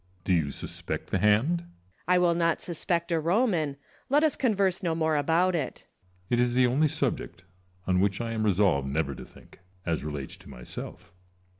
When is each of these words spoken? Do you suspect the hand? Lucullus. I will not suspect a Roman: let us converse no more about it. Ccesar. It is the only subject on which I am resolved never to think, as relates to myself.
Do 0.23 0.33
you 0.33 0.49
suspect 0.49 1.11
the 1.11 1.19
hand? 1.19 1.59
Lucullus. 1.59 1.75
I 2.07 2.17
will 2.17 2.33
not 2.33 2.59
suspect 2.59 3.11
a 3.11 3.19
Roman: 3.19 3.77
let 4.09 4.23
us 4.23 4.35
converse 4.35 4.81
no 4.81 4.95
more 4.95 5.15
about 5.15 5.53
it. 5.53 5.85
Ccesar. 5.85 6.25
It 6.31 6.39
is 6.39 6.55
the 6.55 6.65
only 6.65 6.87
subject 6.87 7.43
on 7.85 7.99
which 7.99 8.19
I 8.19 8.31
am 8.31 8.41
resolved 8.43 8.87
never 8.87 9.13
to 9.13 9.23
think, 9.23 9.59
as 9.85 10.03
relates 10.03 10.37
to 10.37 10.49
myself. 10.49 11.13